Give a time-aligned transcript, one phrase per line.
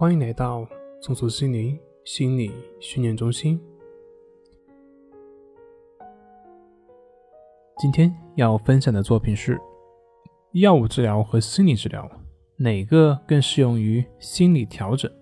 [0.00, 0.66] 欢迎来到
[1.02, 3.60] 松鼠心灵心理训练中心。
[7.76, 9.60] 今天要分享的作品是：
[10.52, 12.10] 药物治疗和心理治疗，
[12.56, 15.12] 哪个更适用于心理调整？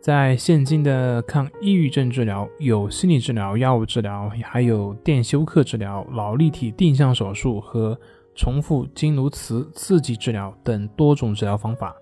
[0.00, 7.96] 在现今的抗抑郁症治疗，有心理治疗、药物治疗，还有电休克治疗、脑立体定向手术和
[8.34, 11.94] 重复经颅磁刺激治疗等多种治疗方法。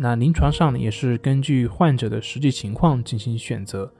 [0.00, 3.92] 那临床上呢，也是根据患者的实际情况进行选择。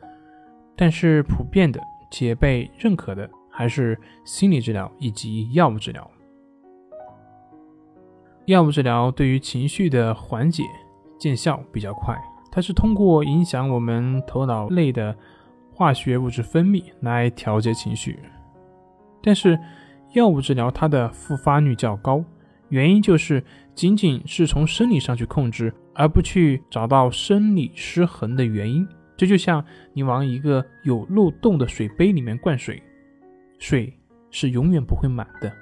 [0.76, 6.08] 但是普遍的且被认可的还是心理治疗以及药物治疗。
[8.46, 10.62] 药物治疗对于情绪的缓解
[11.18, 12.16] 见效比较快。
[12.50, 15.14] 它是通过影响我们头脑内的
[15.70, 18.18] 化学物质分泌来调节情绪，
[19.22, 19.58] 但是
[20.14, 22.24] 药物治疗它的复发率较高，
[22.70, 23.44] 原因就是
[23.74, 28.88] 仅仅是从生理上去控制，而不去找到生理失衡的原因。
[29.16, 32.82] 这就像你往一个有漏洞的水杯里面灌水，
[33.58, 33.92] 水
[34.30, 35.52] 是永远不会满的。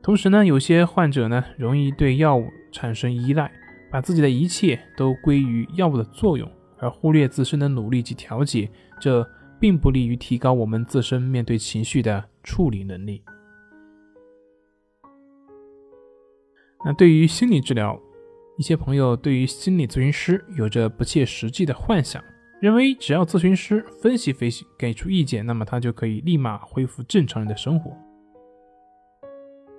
[0.00, 3.50] 同时呢，有些患者呢容易对药物产生依赖。
[3.90, 8.68] 把自己的一切都归于药物的作用，而忽略自身的努力及调节，
[9.00, 9.24] 这
[9.60, 13.22] 并不利于提高我们自身面对情绪的处理能力。
[16.84, 17.96] 那对于心理治疗，
[18.56, 22.22] 一些朋友对于心理咨询师有着不切实际的幻想，
[22.60, 27.90] 认为只要咨询师分析分析，给出意见，那么他就可以立马恢复正常人的生活。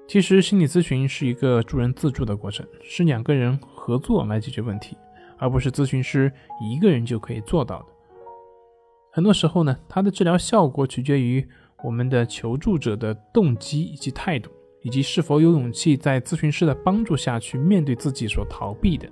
[0.08, 4.98] 其实，心理咨询是一个助人自助的过程，是两个人合作来解决问题，
[5.38, 6.32] 而不是咨询师
[6.62, 7.86] 一个人就可以做到的。
[9.14, 11.48] 很多时候呢，它的治疗效果取决于
[11.82, 14.52] 我们的求助者的动机以及态度，
[14.86, 19.10] 以及是否有勇气在咨询师的帮助下去面对自己所逃避的。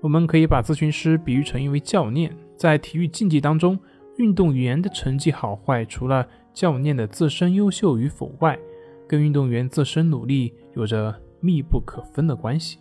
[0.00, 3.76] 我们可以把咨询师比喻成一位教练，在体育竞技当中，
[4.18, 8.56] 运动员的成绩好坏，除了教练的自身优秀与否外，
[9.08, 12.78] 跟运动员自身努力有着密不可分的关系。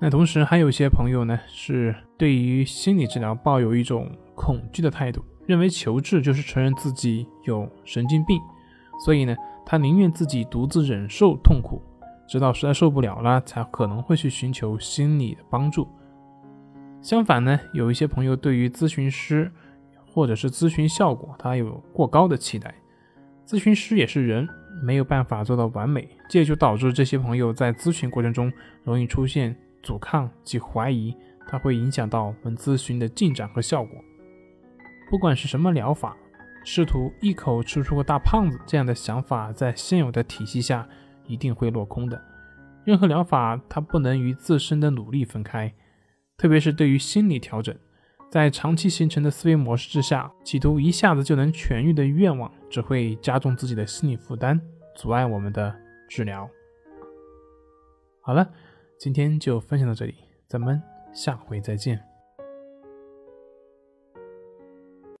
[0.00, 8.40] 那同时还有一些朋友呢，是对于心理治疗抱有一种恐惧的态度，认为求治就是承认自己有神经病，
[9.04, 9.34] 所以呢，
[9.66, 11.82] 他宁愿自己独自忍受痛苦，
[12.28, 15.88] 直到实在受不了了，才可能会去寻求心理的帮助。
[17.00, 19.50] 相反呢，有一些朋友对于咨询师
[20.06, 22.72] 或者是咨询效果，他有过高的期待。
[23.44, 24.48] 咨询师也是人，
[24.84, 28.52] 没有办法做到完美，这就导致这些朋友在咨询过程中
[28.84, 31.12] 容易出现阻抗及怀疑，
[31.48, 33.98] 它会影响到我们咨询的进展和效果。
[35.12, 36.16] 不管是什么疗法，
[36.64, 40.88] 试图一口吃出个大胖子这样的想法，在现有的体系下
[41.26, 42.18] 一定会落空的。
[42.82, 45.70] 任何疗法它不能与自身的努力分开，
[46.38, 47.76] 特别是对于心理调整。
[48.30, 54.58] 在长期形成的思维模式之下，企图一下子就能痊愈的愿望，只会加重自己的心理负担，
[54.96, 55.76] 阻碍我们的
[56.08, 56.48] 治疗。
[58.22, 58.50] 好了，
[58.98, 60.14] 今天就分享到这里，
[60.48, 62.11] 咱们下回再见。